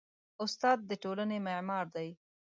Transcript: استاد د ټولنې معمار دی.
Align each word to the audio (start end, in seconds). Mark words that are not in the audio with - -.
استاد 0.43 0.79
د 0.89 0.91
ټولنې 1.03 1.37
معمار 1.47 1.85
دی. 1.95 2.09